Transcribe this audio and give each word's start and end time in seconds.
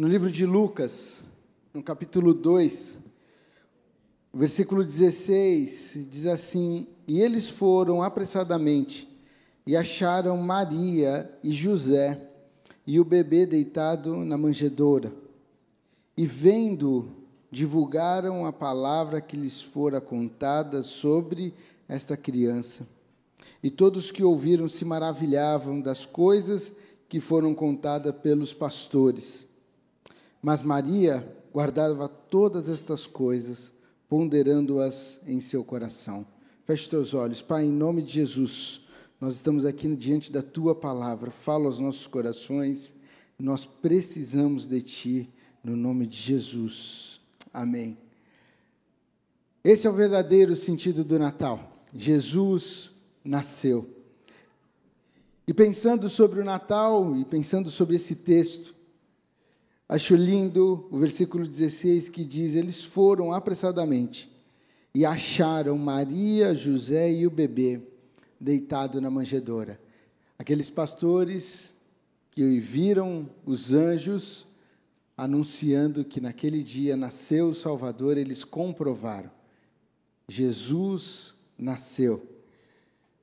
no 0.00 0.08
livro 0.08 0.30
de 0.32 0.46
Lucas, 0.46 1.18
no 1.74 1.82
capítulo 1.82 2.32
2, 2.32 2.96
versículo 4.32 4.82
16, 4.82 6.06
diz 6.10 6.24
assim: 6.24 6.86
E 7.06 7.20
eles 7.20 7.50
foram 7.50 8.02
apressadamente 8.02 9.06
e 9.66 9.76
acharam 9.76 10.38
Maria 10.38 11.30
e 11.44 11.52
José 11.52 12.18
e 12.86 12.98
o 12.98 13.04
bebê 13.04 13.44
deitado 13.44 14.16
na 14.24 14.38
manjedoura. 14.38 15.12
E 16.16 16.24
vendo, 16.24 17.10
divulgaram 17.50 18.46
a 18.46 18.52
palavra 18.54 19.20
que 19.20 19.36
lhes 19.36 19.60
fora 19.60 20.00
contada 20.00 20.82
sobre 20.82 21.52
esta 21.86 22.16
criança. 22.16 22.88
E 23.62 23.70
todos 23.70 24.10
que 24.10 24.24
ouviram 24.24 24.66
se 24.66 24.82
maravilhavam 24.82 25.78
das 25.78 26.06
coisas 26.06 26.72
que 27.06 27.20
foram 27.20 27.54
contadas 27.54 28.14
pelos 28.16 28.54
pastores. 28.54 29.49
Mas 30.42 30.62
Maria 30.62 31.26
guardava 31.52 32.08
todas 32.08 32.68
estas 32.68 33.06
coisas, 33.06 33.72
ponderando-as 34.08 35.20
em 35.26 35.40
seu 35.40 35.62
coração. 35.64 36.26
Feche 36.64 36.88
teus 36.88 37.14
olhos, 37.14 37.42
Pai, 37.42 37.64
em 37.64 37.72
nome 37.72 38.02
de 38.02 38.12
Jesus. 38.12 38.82
Nós 39.20 39.34
estamos 39.34 39.66
aqui 39.66 39.94
diante 39.94 40.32
da 40.32 40.42
tua 40.42 40.74
palavra. 40.74 41.30
Fala 41.30 41.66
aos 41.66 41.78
nossos 41.78 42.06
corações. 42.06 42.94
Nós 43.38 43.64
precisamos 43.64 44.66
de 44.66 44.80
ti, 44.80 45.30
no 45.62 45.76
nome 45.76 46.06
de 46.06 46.16
Jesus. 46.16 47.20
Amém. 47.52 47.98
Esse 49.62 49.86
é 49.86 49.90
o 49.90 49.94
verdadeiro 49.94 50.56
sentido 50.56 51.04
do 51.04 51.18
Natal. 51.18 51.84
Jesus 51.94 52.92
nasceu. 53.22 53.88
E 55.46 55.52
pensando 55.52 56.08
sobre 56.08 56.40
o 56.40 56.44
Natal 56.44 57.16
e 57.16 57.24
pensando 57.24 57.68
sobre 57.70 57.96
esse 57.96 58.14
texto, 58.14 58.74
acho 59.90 60.14
lindo 60.14 60.86
o 60.88 60.98
versículo 60.98 61.46
16 61.46 62.08
que 62.08 62.24
diz: 62.24 62.54
Eles 62.54 62.84
foram 62.84 63.32
apressadamente 63.32 64.30
e 64.94 65.04
acharam 65.04 65.76
Maria, 65.76 66.54
José 66.54 67.12
e 67.12 67.26
o 67.26 67.30
bebê 67.30 67.80
deitado 68.40 69.00
na 69.00 69.10
manjedoura. 69.10 69.80
Aqueles 70.38 70.70
pastores 70.70 71.74
que 72.30 72.60
viram 72.60 73.28
os 73.44 73.72
anjos 73.72 74.46
anunciando 75.16 76.04
que 76.04 76.20
naquele 76.20 76.62
dia 76.62 76.96
nasceu 76.96 77.48
o 77.48 77.54
Salvador, 77.54 78.16
eles 78.16 78.44
comprovaram. 78.44 79.30
Jesus 80.28 81.34
nasceu. 81.58 82.26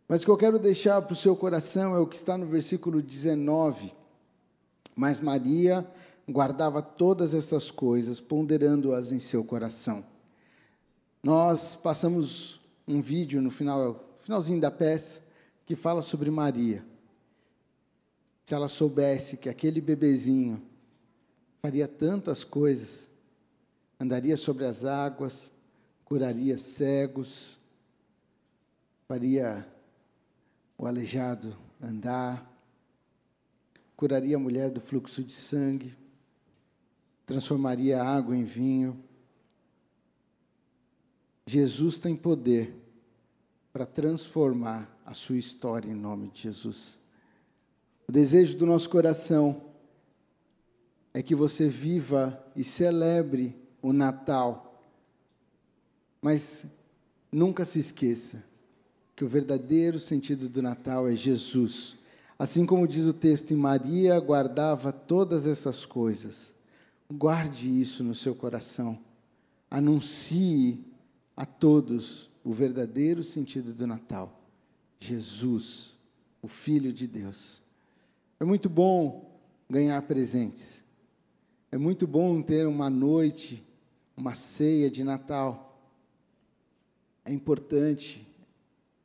Mas 0.07 0.21
o 0.21 0.25
que 0.25 0.31
eu 0.31 0.37
quero 0.37 0.59
deixar 0.59 1.02
para 1.02 1.13
o 1.13 1.15
seu 1.15 1.35
coração 1.35 1.95
é 1.95 1.99
o 1.99 2.05
que 2.05 2.17
está 2.17 2.37
no 2.37 2.45
versículo 2.45 3.02
19. 3.02 3.93
Mas 4.95 5.19
Maria 5.19 5.87
guardava 6.30 6.81
todas 6.81 7.33
estas 7.33 7.72
coisas, 7.72 8.20
ponderando-as 8.20 9.11
em 9.11 9.20
seu 9.20 9.44
coração. 9.44 10.06
Nós 11.23 11.75
passamos 11.75 12.59
um 12.88 13.02
vídeo 13.02 13.42
no 13.42 13.50
final, 13.50 14.17
finalzinho 14.20 14.59
da 14.59 14.70
peça, 14.70 15.22
que 15.66 15.75
fala 15.75 16.02
sobre 16.02 16.30
Maria. 16.30 16.83
Se 18.45 18.53
ela 18.53 18.67
soubesse 18.67 19.38
que 19.38 19.50
aquele 19.50 19.81
bebezinho 19.81 20.61
faria 21.61 21.88
tantas 21.88 22.44
coisas, 22.44 23.09
andaria 24.00 24.38
sobre 24.38 24.66
as 24.66 24.86
águas, 24.86 25.52
curaria 26.05 26.58
cegos, 26.58 27.59
faria 29.08 29.67
o 30.78 30.86
aleijado 30.86 31.55
andar, 31.81 32.50
curaria 33.98 34.36
a 34.38 34.39
mulher 34.39 34.70
do 34.70 34.80
fluxo 34.80 35.23
de 35.23 35.33
sangue, 35.33 35.94
transformaria 37.28 38.02
água 38.02 38.36
em 38.36 38.45
vinho. 38.45 38.97
Jesus 41.45 42.00
tem 42.00 42.16
poder 42.16 42.73
para 43.72 43.86
transformar 43.86 44.98
a 45.05 45.14
sua 45.14 45.36
história 45.36 45.92
em 45.92 45.93
nome 45.93 46.30
de 46.30 46.43
Jesus. 46.43 46.98
O 48.08 48.11
desejo 48.14 48.58
do 48.58 48.66
nosso 48.66 48.89
coração 48.89 49.61
é 51.14 51.21
que 51.21 51.36
você 51.36 51.67
viva 51.67 52.42
e 52.55 52.64
celebre 52.64 53.54
o 53.82 53.92
Natal, 53.92 54.82
mas 56.21 56.66
nunca 57.30 57.66
se 57.66 57.77
esqueça 57.77 58.42
que 59.17 59.26
o 59.26 59.27
verdadeiro 59.27 59.99
sentido 59.99 60.48
do 60.48 60.61
Natal 60.61 61.10
é 61.10 61.16
Jesus. 61.16 61.98
Assim 62.39 62.66
como 62.66 62.87
diz 62.87 63.05
o 63.05 63.14
texto, 63.14 63.55
Maria 63.58 64.17
guardava 64.17 64.93
todas 64.93 65.45
essas 65.45 65.86
coisas. 65.86 66.55
Guarde 67.11 67.69
isso 67.69 68.03
no 68.03 68.13
seu 68.13 68.35
coração. 68.35 68.99
Anuncie 69.69 70.83
a 71.35 71.45
todos 71.45 72.29
o 72.43 72.53
verdadeiro 72.53 73.23
sentido 73.23 73.73
do 73.73 73.87
Natal. 73.87 74.41
Jesus, 74.99 75.95
o 76.41 76.47
Filho 76.47 76.91
de 76.91 77.07
Deus. 77.07 77.61
É 78.39 78.45
muito 78.45 78.69
bom 78.69 79.39
ganhar 79.69 80.01
presentes. 80.03 80.83
É 81.71 81.77
muito 81.77 82.07
bom 82.07 82.41
ter 82.41 82.65
uma 82.65 82.89
noite, 82.89 83.65
uma 84.15 84.33
ceia 84.33 84.89
de 84.89 85.03
Natal. 85.03 85.79
É 87.25 87.31
importante 87.31 88.25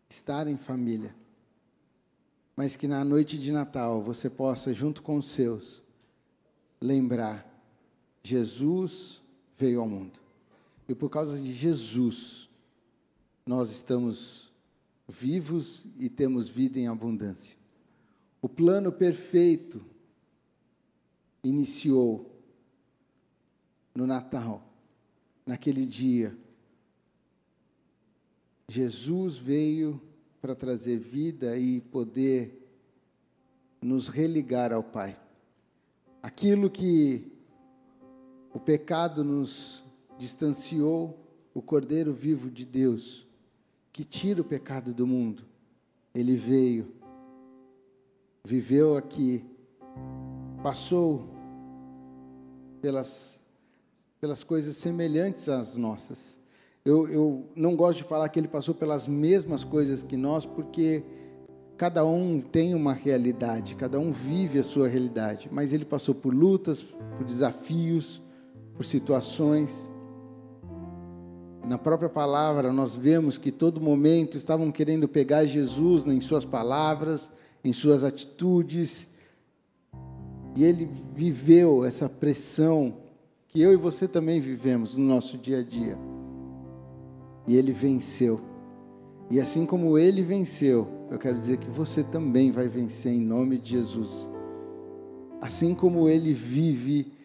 estar 0.08 0.46
em 0.46 0.56
família. 0.56 1.14
Mas 2.54 2.76
que 2.76 2.86
na 2.86 3.04
noite 3.04 3.38
de 3.38 3.50
Natal 3.50 4.02
você 4.02 4.28
possa, 4.28 4.72
junto 4.72 5.02
com 5.02 5.16
os 5.16 5.26
seus, 5.30 5.82
lembrar: 6.80 7.51
Jesus 8.22 9.22
veio 9.59 9.81
ao 9.81 9.88
mundo. 9.88 10.21
E 10.88 10.94
por 10.94 11.10
causa 11.10 11.38
de 11.38 11.53
Jesus, 11.53 12.49
nós 13.47 13.71
estamos 13.71 14.53
vivos 15.09 15.87
e 15.99 16.09
temos 16.09 16.49
vida 16.49 16.78
em 16.78 16.87
abundância. 16.87 17.56
O 18.41 18.49
plano 18.49 18.93
perfeito 18.93 19.84
iniciou 21.43 22.31
no 23.94 24.06
Natal, 24.06 24.62
naquele 25.47 25.84
dia 25.87 26.37
Jesus 28.72 29.37
veio 29.37 30.00
para 30.41 30.55
trazer 30.55 30.97
vida 30.97 31.59
e 31.59 31.81
poder 31.81 32.59
nos 33.82 34.09
religar 34.09 34.72
ao 34.72 34.82
Pai. 34.82 35.19
Aquilo 36.22 36.71
que 36.71 37.31
o 38.52 38.60
pecado 38.60 39.24
nos 39.24 39.84
distanciou, 40.18 41.18
o 41.54 41.60
Cordeiro 41.60 42.12
vivo 42.12 42.50
de 42.50 42.64
Deus, 42.64 43.26
que 43.92 44.04
tira 44.04 44.40
o 44.40 44.44
pecado 44.44 44.94
do 44.94 45.06
mundo, 45.06 45.44
ele 46.14 46.36
veio, 46.36 46.92
viveu 48.44 48.96
aqui, 48.96 49.44
passou 50.62 51.28
pelas, 52.80 53.40
pelas 54.20 54.42
coisas 54.44 54.76
semelhantes 54.76 55.48
às 55.48 55.76
nossas. 55.76 56.40
Eu, 56.84 57.08
eu 57.08 57.46
não 57.54 57.76
gosto 57.76 57.98
de 57.98 58.04
falar 58.04 58.28
que 58.28 58.40
ele 58.40 58.48
passou 58.48 58.74
pelas 58.74 59.06
mesmas 59.06 59.62
coisas 59.62 60.02
que 60.02 60.16
nós, 60.16 60.44
porque 60.44 61.04
cada 61.76 62.04
um 62.04 62.40
tem 62.40 62.74
uma 62.74 62.92
realidade, 62.92 63.76
cada 63.76 63.98
um 63.98 64.10
vive 64.10 64.58
a 64.58 64.62
sua 64.62 64.88
realidade, 64.88 65.48
mas 65.50 65.72
ele 65.72 65.84
passou 65.84 66.14
por 66.14 66.34
lutas, 66.34 66.82
por 66.82 67.24
desafios, 67.24 68.20
por 68.82 68.84
situações. 68.84 69.93
Na 71.65 71.78
própria 71.78 72.09
palavra, 72.09 72.72
nós 72.72 72.97
vemos 72.97 73.38
que 73.38 73.53
todo 73.53 73.81
momento 73.81 74.37
estavam 74.37 74.72
querendo 74.72 75.06
pegar 75.06 75.44
Jesus 75.44 76.04
em 76.04 76.20
suas 76.20 76.44
palavras, 76.44 77.31
em 77.62 77.72
suas 77.72 78.03
atitudes, 78.03 79.09
e 80.56 80.65
ele 80.65 80.91
viveu 81.15 81.84
essa 81.84 82.09
pressão 82.09 82.96
que 83.46 83.62
eu 83.62 83.73
e 83.73 83.76
você 83.76 84.08
também 84.08 84.40
vivemos 84.40 84.96
no 84.96 85.05
nosso 85.05 85.38
dia 85.38 85.61
a 85.61 85.62
dia 85.62 85.96
e 87.46 87.56
ele 87.56 87.70
venceu. 87.70 88.40
E 89.31 89.40
assim 89.40 89.64
como 89.64 89.96
ele 89.96 90.23
venceu, 90.23 90.88
eu 91.08 91.19
quero 91.19 91.38
dizer 91.38 91.58
que 91.58 91.70
você 91.70 92.02
também 92.02 92.50
vai 92.50 92.67
vencer 92.67 93.12
em 93.12 93.25
nome 93.25 93.58
de 93.58 93.70
Jesus. 93.70 94.29
Assim 95.40 95.73
como 95.73 96.08
ele 96.08 96.34
vive, 96.34 97.21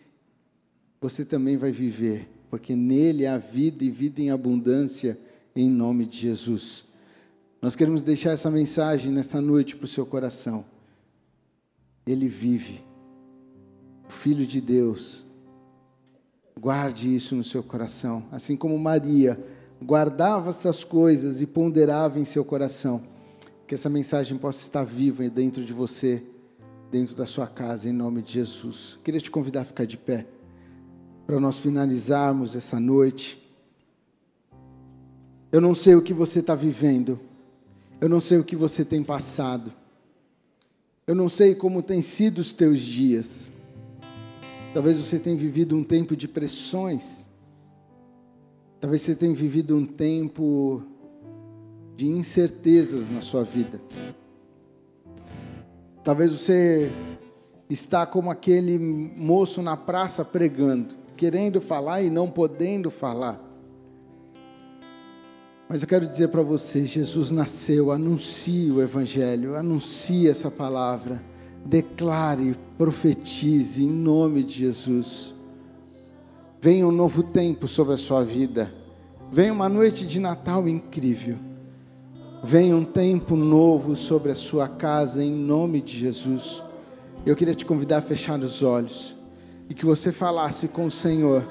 você 1.00 1.24
também 1.24 1.58
vai 1.58 1.72
viver, 1.72 2.28
porque 2.50 2.76
nele 2.76 3.26
há 3.26 3.38
vida 3.38 3.84
e 3.84 3.90
vida 3.90 4.22
em 4.22 4.32
abundância 4.32 5.20
em 5.56 5.70
nome 5.70 6.06
de 6.06 6.18
Jesus. 6.18 6.86
Nós 7.62 7.76
queremos 7.76 8.02
deixar 8.02 8.32
essa 8.32 8.52
mensagem 8.52 9.12
nessa 9.12 9.42
noite 9.42 9.76
para 9.76 9.86
o 9.86 9.88
seu 9.88 10.06
coração. 10.06 10.64
Ele 12.06 12.28
vive, 12.28 12.84
o 14.08 14.12
Filho 14.12 14.46
de 14.46 14.62
Deus. 14.62 15.26
Guarde 16.60 17.14
isso 17.16 17.36
no 17.36 17.44
seu 17.44 17.62
coração, 17.62 18.26
assim 18.32 18.56
como 18.56 18.78
Maria 18.80 19.38
guardava 19.82 20.50
estas 20.50 20.84
coisas 20.84 21.42
e 21.42 21.46
ponderava 21.46 22.20
em 22.20 22.26
seu 22.26 22.44
coração. 22.44 23.04
Que 23.66 23.76
essa 23.76 23.90
mensagem 23.90 24.38
possa 24.38 24.62
estar 24.62 24.84
viva 24.84 25.28
dentro 25.30 25.64
de 25.64 25.74
você, 25.74 26.24
dentro 26.90 27.16
da 27.16 27.26
sua 27.26 27.48
casa, 27.48 27.90
em 27.90 27.94
nome 27.94 28.22
de 28.22 28.34
Jesus. 28.34 28.98
Queria 29.04 29.20
te 29.20 29.30
convidar 29.30 29.62
a 29.62 29.66
ficar 29.66 29.86
de 29.86 29.98
pé. 29.98 30.26
Para 31.28 31.42
nós 31.42 31.60
finalizarmos 31.60 32.56
essa 32.56 32.80
noite. 32.80 33.38
Eu 35.52 35.60
não 35.60 35.76
sei 35.76 35.94
o 35.94 36.02
que 36.02 36.14
você 36.14 36.40
está 36.40 36.56
vivendo, 36.56 37.20
eu 38.00 38.08
não 38.08 38.22
sei 38.22 38.38
o 38.38 38.46
que 38.46 38.56
você 38.56 38.86
tem 38.86 39.04
passado, 39.04 39.74
eu 41.06 41.14
não 41.14 41.28
sei 41.28 41.54
como 41.54 41.84
têm 41.84 42.02
sido 42.02 42.40
os 42.40 42.54
teus 42.54 42.80
dias. 42.80 43.52
Talvez 44.74 44.98
você 44.98 45.20
tenha 45.20 45.36
vivido 45.36 45.76
um 45.76 45.84
tempo 45.84 46.16
de 46.16 46.30
pressões, 46.30 47.28
talvez 48.80 49.02
você 49.02 49.14
tenha 49.14 49.36
vivido 49.36 49.76
um 49.76 49.86
tempo 49.86 50.82
de 51.98 52.08
incertezas 52.08 53.10
na 53.12 53.20
sua 53.20 53.44
vida. 53.44 53.82
Talvez 56.06 56.32
você 56.32 56.90
está 57.70 58.06
como 58.06 58.32
aquele 58.32 58.80
moço 58.80 59.62
na 59.62 59.76
praça 59.76 60.24
pregando, 60.24 60.96
querendo 61.18 61.60
falar 61.60 62.04
e 62.04 62.10
não 62.10 62.30
podendo 62.30 62.92
falar. 62.92 63.44
Mas 65.68 65.82
eu 65.82 65.88
quero 65.88 66.08
dizer 66.08 66.30
para 66.30 66.42
você, 66.42 66.86
Jesus 66.86 67.30
nasceu, 67.32 67.92
anuncie 67.92 68.72
o 68.72 68.82
evangelho, 68.82 69.56
anuncie 69.56 70.30
essa 70.30 70.50
palavra, 70.50 71.22
declare, 71.66 72.56
profetize 72.78 73.84
em 73.84 73.90
nome 73.90 74.44
de 74.44 74.54
Jesus. 74.54 75.34
Venha 76.62 76.88
um 76.88 76.92
novo 76.92 77.22
tempo 77.22 77.68
sobre 77.68 77.96
a 77.96 77.98
sua 77.98 78.24
vida. 78.24 78.72
Venha 79.30 79.52
uma 79.52 79.68
noite 79.68 80.08
de 80.08 80.20
Natal 80.20 80.70
incrível. 80.70 81.38
Venha 82.42 82.76
um 82.76 82.86
tempo 82.86 83.36
novo 83.36 83.94
sobre 83.96 84.32
a 84.32 84.36
sua 84.36 84.70
casa 84.70 85.22
em 85.22 85.32
nome 85.32 85.82
de 85.82 85.98
Jesus. 85.98 86.64
Eu 87.26 87.36
queria 87.36 87.54
te 87.54 87.66
convidar 87.66 87.98
a 87.98 88.02
fechar 88.02 88.40
os 88.40 88.64
olhos 88.64 89.17
e 89.70 89.74
que 89.74 89.86
você 89.86 90.12
falasse 90.12 90.68
com 90.68 90.86
o 90.86 90.92
Senhor. 90.92 91.46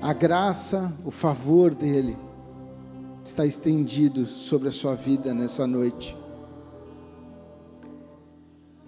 A 0.00 0.12
graça, 0.12 0.92
o 1.04 1.10
favor 1.10 1.74
dele 1.74 2.16
está 3.24 3.46
estendido 3.46 4.26
sobre 4.26 4.68
a 4.68 4.72
sua 4.72 4.94
vida 4.94 5.32
nessa 5.32 5.66
noite. 5.66 6.16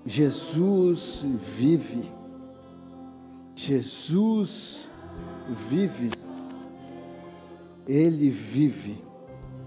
Jesus 0.05 1.25
vive. 1.57 2.11
Jesus 3.55 4.91
vive. 5.69 6.11
Ele 7.87 8.29
vive. 8.29 9.03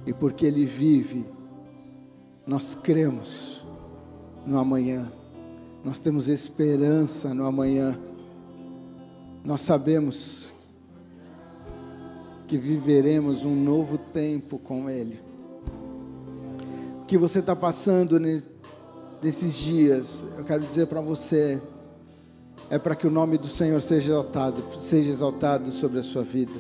E 0.06 0.14
porque 0.14 0.46
Ele 0.46 0.66
vive, 0.66 1.26
nós 2.46 2.74
cremos 2.76 3.66
no 4.46 4.58
amanhã, 4.58 5.12
nós 5.88 6.00
temos 6.00 6.28
esperança 6.28 7.34
no 7.34 7.46
amanhã, 7.46 7.98
nós 9.42 9.62
sabemos 9.62 10.50
que 12.46 12.58
viveremos 12.58 13.46
um 13.46 13.56
novo 13.56 13.98
tempo 13.98 14.60
com 14.60 14.90
Ele. 14.90 15.18
O 17.02 17.06
que 17.06 17.18
você 17.18 17.40
está 17.40 17.56
passando 17.56 18.20
nesses 19.24 19.56
dias, 19.56 20.26
eu 20.38 20.44
quero 20.44 20.66
dizer 20.66 20.88
para 20.88 21.00
você, 21.00 21.58
é 22.70 22.78
para 22.78 22.94
que 22.94 23.08
o 23.08 23.10
nome 23.10 23.38
do 23.38 23.48
Senhor 23.48 23.82
seja 23.82 24.12
exaltado, 24.12 24.62
seja 24.82 25.10
exaltado 25.10 25.72
sobre 25.72 26.02
a 26.02 26.04
sua 26.04 26.22
vida. 26.22 26.60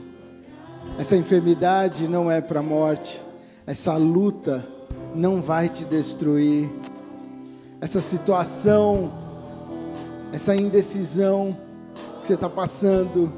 Essa 0.97 1.17
enfermidade 1.17 2.07
não 2.07 2.31
é 2.31 2.39
para 2.39 2.61
a 2.61 2.63
morte, 2.63 3.21
essa 3.65 3.97
luta 3.97 4.65
não 5.13 5.41
vai 5.41 5.67
te 5.67 5.83
destruir. 5.83 6.69
Essa 7.79 8.01
situação, 8.01 9.11
essa 10.31 10.55
indecisão 10.55 11.55
que 12.19 12.27
você 12.27 12.33
está 12.33 12.49
passando, 12.49 13.31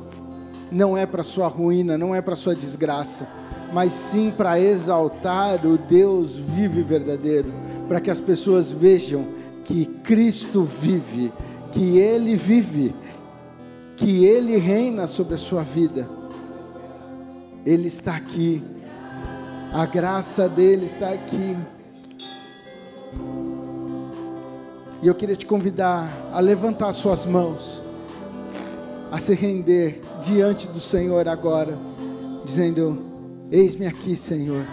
não 0.71 0.97
é 0.97 1.05
para 1.05 1.23
sua 1.23 1.47
ruína, 1.47 1.97
não 1.97 2.15
é 2.15 2.21
para 2.21 2.35
sua 2.35 2.55
desgraça, 2.55 3.27
mas 3.73 3.93
sim 3.93 4.31
para 4.35 4.59
exaltar 4.59 5.65
o 5.65 5.77
Deus 5.77 6.37
vivo 6.37 6.79
e 6.79 6.83
verdadeiro, 6.83 7.51
para 7.87 7.99
que 7.99 8.09
as 8.09 8.21
pessoas 8.21 8.71
vejam 8.71 9.27
que 9.65 9.85
Cristo 9.85 10.63
vive, 10.63 11.31
que 11.71 11.97
Ele 11.97 12.35
vive, 12.35 12.95
que 13.97 14.25
Ele 14.25 14.57
reina 14.57 15.05
sobre 15.07 15.35
a 15.35 15.37
sua 15.37 15.63
vida. 15.63 16.09
Ele 17.65 17.87
está 17.87 18.15
aqui 18.15 18.63
a 19.71 19.85
graça 19.85 20.49
dele 20.49 20.85
está 20.85 21.09
aqui. 21.09 21.55
E 25.01 25.07
eu 25.07 25.15
queria 25.15 25.35
te 25.35 25.45
convidar 25.45 26.09
a 26.31 26.39
levantar 26.39 26.91
suas 26.93 27.25
mãos, 27.25 27.81
a 29.11 29.19
se 29.19 29.33
render 29.33 30.01
diante 30.21 30.67
do 30.67 30.79
Senhor 30.79 31.27
agora, 31.27 31.77
dizendo: 32.43 32.99
Eis-me 33.51 33.87
aqui, 33.87 34.15
Senhor, 34.15 34.65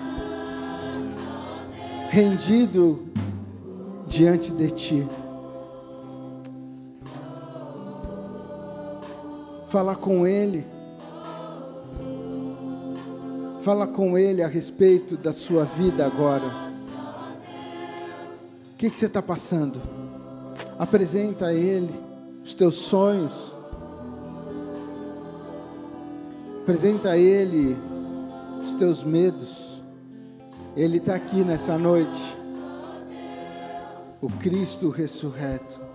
rendido 2.11 3.07
diante 4.07 4.53
de 4.53 4.71
Ti. 4.71 5.09
Falar 9.69 9.97
com 9.97 10.27
Ele 10.27 10.65
Fala 13.67 13.85
com 13.85 14.17
Ele 14.17 14.45
a 14.45 14.47
respeito 14.47 15.17
da 15.17 15.33
sua 15.33 15.65
vida 15.65 16.07
agora. 16.07 16.47
O 18.73 18.77
que, 18.79 18.89
que 18.89 18.97
você 18.97 19.07
está 19.07 19.21
passando? 19.21 19.96
Apresenta 20.79 21.47
a 21.47 21.55
Ele 21.55 21.95
os 22.43 22.55
teus 22.55 22.75
sonhos. 22.77 23.55
Apresenta 26.63 27.11
a 27.11 27.19
Ele 27.19 27.77
os 28.63 28.75
teus 28.75 29.05
medos. 29.05 29.81
Ele 30.77 30.99
está 30.99 31.15
aqui 31.15 31.45
nessa 31.45 31.79
noite. 31.79 32.37
O 34.21 34.29
Cristo 34.29 34.91
ressurreto. 34.91 35.86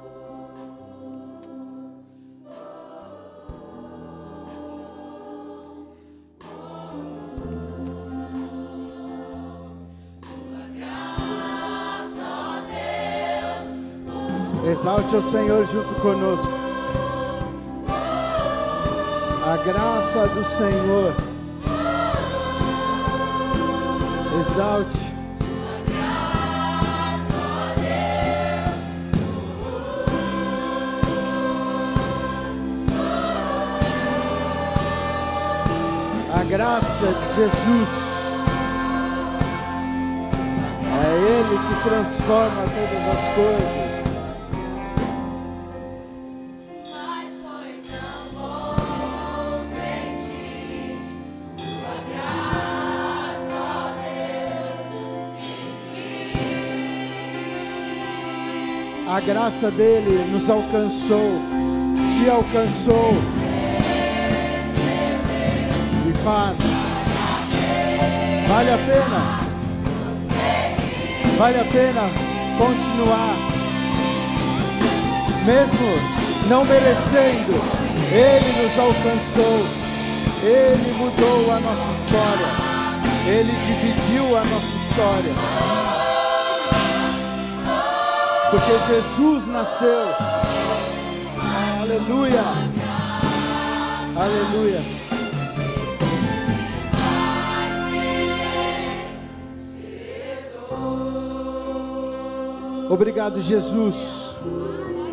Exalte 14.72 15.18
o 15.18 15.22
Senhor 15.22 15.66
junto 15.66 15.94
conosco. 15.96 16.50
A 19.46 19.58
graça 19.58 20.28
do 20.30 20.46
Senhor. 20.46 21.14
Exalte. 24.40 24.98
A 36.34 36.44
graça 36.46 37.08
de 37.08 37.36
Jesus. 37.36 37.90
É 41.04 41.18
Ele 41.18 41.60
que 41.60 41.90
transforma 41.90 42.64
todas 42.64 43.18
as 43.18 43.28
coisas. 43.36 43.91
A 59.12 59.20
graça 59.20 59.70
dele 59.70 60.26
nos 60.32 60.50
alcançou, 60.50 61.34
te 62.16 62.30
alcançou. 62.30 63.14
E 66.08 66.14
faz. 66.24 66.58
Vale 68.48 68.72
a 68.72 68.78
pena, 68.78 69.42
vale 71.38 71.60
a 71.60 71.66
pena 71.66 72.10
continuar, 72.58 73.36
mesmo 75.46 75.90
não 76.48 76.64
merecendo, 76.64 77.62
ele 78.14 78.64
nos 78.64 78.80
alcançou, 78.80 79.66
ele 80.42 80.94
mudou 80.98 81.52
a 81.52 81.60
nossa 81.60 81.92
história, 82.00 82.48
ele 83.28 83.52
dividiu 83.68 84.38
a 84.38 84.44
nossa 84.46 84.76
história 84.78 86.01
porque 88.52 88.94
Jesus 88.94 89.48
nasceu. 89.48 90.08
Aleluia. 91.82 92.44
Aleluia. 94.14 94.82
Obrigado, 102.90 103.40
Jesus. 103.40 104.36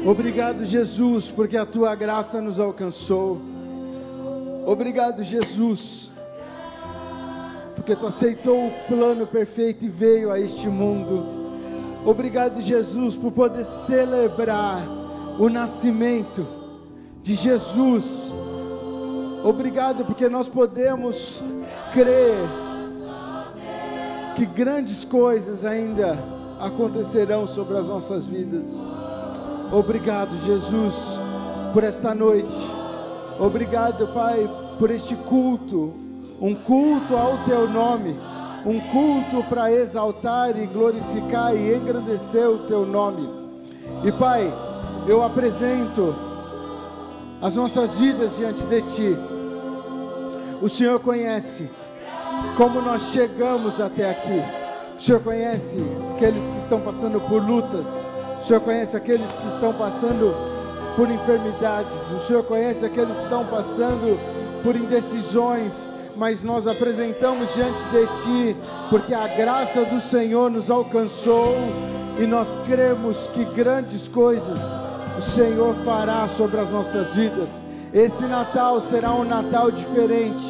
Obrigado, 0.04 0.64
Jesus, 0.64 1.30
porque 1.30 1.56
a 1.56 1.64
tua 1.64 1.94
graça 1.94 2.40
nos 2.40 2.58
alcançou. 2.58 3.40
Obrigado, 4.66 5.22
Jesus, 5.22 6.10
porque 7.76 7.94
tu 7.94 8.04
aceitou 8.04 8.66
o 8.66 8.72
plano 8.88 9.28
perfeito 9.28 9.84
e 9.84 9.88
veio 9.88 10.32
a 10.32 10.40
este 10.40 10.66
mundo. 10.66 11.37
Obrigado, 12.08 12.62
Jesus, 12.62 13.18
por 13.18 13.30
poder 13.32 13.66
celebrar 13.66 14.82
o 15.38 15.50
nascimento 15.50 16.46
de 17.22 17.34
Jesus. 17.34 18.32
Obrigado 19.44 20.06
porque 20.06 20.26
nós 20.26 20.48
podemos 20.48 21.42
crer 21.92 22.38
que 24.34 24.46
grandes 24.46 25.04
coisas 25.04 25.66
ainda 25.66 26.18
acontecerão 26.58 27.46
sobre 27.46 27.76
as 27.76 27.88
nossas 27.88 28.26
vidas. 28.26 28.82
Obrigado, 29.70 30.34
Jesus, 30.46 31.20
por 31.74 31.84
esta 31.84 32.14
noite. 32.14 32.56
Obrigado, 33.38 34.08
Pai, 34.14 34.50
por 34.78 34.90
este 34.90 35.14
culto, 35.14 35.92
um 36.40 36.54
culto 36.54 37.14
ao 37.14 37.44
teu 37.44 37.68
nome, 37.68 38.16
um 38.64 38.80
culto 38.80 39.42
para 39.48 39.70
exaltar 39.70 40.56
e 40.58 40.66
glorificar 40.66 41.54
e 41.54 41.74
engrandecer 41.74 42.48
o 42.48 42.58
teu 42.58 42.84
nome. 42.84 43.28
E 44.04 44.12
Pai, 44.12 44.52
eu 45.06 45.22
apresento 45.22 46.14
as 47.40 47.56
nossas 47.56 47.98
vidas 47.98 48.36
diante 48.36 48.66
de 48.66 48.82
Ti. 48.82 49.18
O 50.60 50.68
Senhor 50.68 50.98
conhece 51.00 51.70
como 52.56 52.80
nós 52.82 53.02
chegamos 53.12 53.80
até 53.80 54.10
aqui. 54.10 54.42
O 54.98 55.02
Senhor 55.02 55.20
conhece 55.20 55.78
aqueles 56.16 56.48
que 56.48 56.58
estão 56.58 56.80
passando 56.80 57.20
por 57.20 57.42
lutas. 57.42 58.02
O 58.40 58.44
Senhor 58.44 58.60
conhece 58.60 58.96
aqueles 58.96 59.30
que 59.32 59.46
estão 59.46 59.72
passando 59.72 60.34
por 60.96 61.08
enfermidades. 61.08 62.10
O 62.10 62.18
Senhor 62.18 62.42
conhece 62.42 62.84
aqueles 62.84 63.16
que 63.16 63.24
estão 63.24 63.44
passando 63.46 64.18
por 64.62 64.74
indecisões. 64.74 65.88
Mas 66.18 66.42
nós 66.42 66.66
apresentamos 66.66 67.54
diante 67.54 67.82
de 67.84 68.06
Ti, 68.22 68.56
porque 68.90 69.14
a 69.14 69.28
graça 69.28 69.84
do 69.84 70.00
Senhor 70.00 70.50
nos 70.50 70.68
alcançou 70.68 71.54
e 72.18 72.26
nós 72.26 72.58
cremos 72.66 73.28
que 73.28 73.44
grandes 73.44 74.08
coisas 74.08 74.60
o 75.16 75.22
Senhor 75.22 75.74
fará 75.84 76.26
sobre 76.26 76.58
as 76.58 76.72
nossas 76.72 77.14
vidas. 77.14 77.62
Esse 77.94 78.26
Natal 78.26 78.80
será 78.80 79.14
um 79.14 79.22
Natal 79.22 79.70
diferente, 79.70 80.44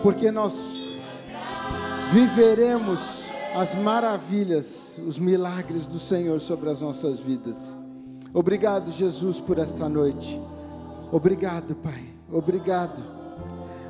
porque 0.00 0.30
nós 0.30 0.80
viveremos 2.10 3.24
as 3.54 3.74
maravilhas, 3.74 4.96
os 5.04 5.18
milagres 5.18 5.86
do 5.86 5.98
Senhor 5.98 6.40
sobre 6.40 6.70
as 6.70 6.80
nossas 6.80 7.18
vidas. 7.18 7.76
Obrigado, 8.32 8.92
Jesus, 8.92 9.40
por 9.40 9.58
esta 9.58 9.88
noite. 9.88 10.40
Obrigado, 11.10 11.74
Pai. 11.74 12.04
Obrigado. 12.30 13.02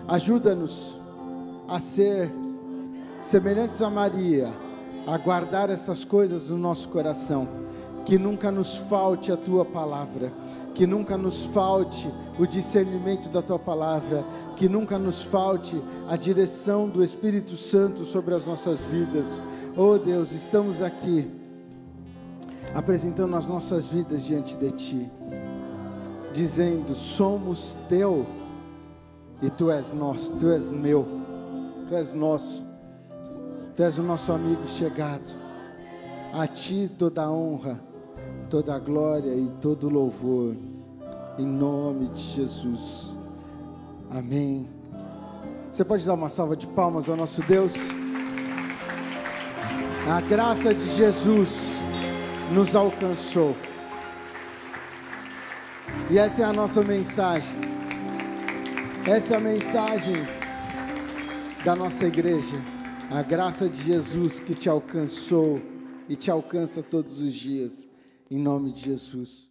Ajuda-nos 0.09 0.99
a 1.71 1.79
ser 1.81 2.31
semelhantes 3.23 3.81
a 3.81 3.89
Maria, 3.89 4.53
a 5.07 5.17
guardar 5.17 5.71
essas 5.71 6.05
coisas 6.05 6.51
no 6.51 6.59
nosso 6.59 6.91
coração. 6.91 7.49
Que 8.05 8.19
nunca 8.19 8.51
nos 8.51 8.77
falte 8.77 9.31
a 9.31 9.37
tua 9.37 9.65
palavra 9.65 10.33
que 10.75 10.87
nunca 10.87 11.17
nos 11.19 11.45
falte 11.45 12.11
o 12.39 12.47
discernimento 12.47 13.29
da 13.29 13.43
tua 13.43 13.59
palavra, 13.59 14.25
que 14.57 14.69
nunca 14.69 14.99
nos 14.99 15.23
falte 15.23 15.83
a 16.09 16.17
direção 16.17 16.89
do 16.89 17.05
Espírito 17.05 17.57
Santo 17.57 18.05
sobre 18.05 18.35
as 18.35 18.47
nossas 18.47 18.81
vidas. 18.81 19.43
Oh 19.77 19.99
Deus, 19.99 20.33
estamos 20.33 20.81
aqui 20.81 21.31
apresentando 22.75 23.37
as 23.37 23.47
nossas 23.47 23.89
vidas 23.89 24.25
diante 24.25 24.57
de 24.57 24.71
ti, 24.71 25.11
dizendo: 26.33 26.95
somos 26.95 27.77
teu 27.89 28.27
e 29.43 29.51
tu 29.51 29.71
és 29.71 29.93
nosso, 29.93 30.33
tu 30.33 30.51
és 30.51 30.71
meu, 30.71 31.20
tu 31.91 31.95
és 31.97 32.15
nosso, 32.15 32.65
tu 33.77 33.83
és 33.83 33.99
o 33.99 34.03
nosso 34.03 34.33
amigo 34.33 34.67
chegado. 34.67 35.39
A 36.33 36.47
ti 36.47 36.89
toda 36.97 37.25
a 37.25 37.31
honra 37.31 37.91
toda 38.51 38.75
a 38.75 38.79
glória 38.81 39.33
e 39.33 39.49
todo 39.63 39.87
o 39.87 39.91
louvor, 39.91 40.57
em 41.39 41.47
nome 41.47 42.09
de 42.09 42.21
Jesus. 42.21 43.17
Amém. 44.11 44.69
Você 45.71 45.85
pode 45.85 46.05
dar 46.05 46.15
uma 46.15 46.29
salva 46.29 46.57
de 46.57 46.67
palmas 46.67 47.09
ao 47.09 47.17
nosso 47.17 47.41
Deus? 47.43 47.73
A 50.09 50.21
graça 50.23 50.75
de 50.75 50.85
Jesus 50.97 51.61
nos 52.53 52.75
alcançou. 52.75 53.55
E 56.11 56.19
essa 56.19 56.43
é 56.43 56.45
a 56.45 56.53
nossa 56.53 56.83
mensagem. 56.83 57.57
Essa 59.07 59.35
é 59.35 59.37
a 59.37 59.41
mensagem 59.41 60.40
da 61.65 61.77
nossa 61.77 62.07
igreja. 62.07 62.57
A 63.11 63.23
graça 63.23 63.69
de 63.69 63.83
Jesus 63.83 64.41
que 64.41 64.55
te 64.55 64.69
alcançou 64.69 65.61
e 66.09 66.17
te 66.17 66.31
alcança 66.31 66.83
todos 66.83 67.21
os 67.21 67.33
dias 67.35 67.89
em 68.31 68.39
nome 68.39 68.73
de 68.73 68.83
Jesus. 68.83 69.49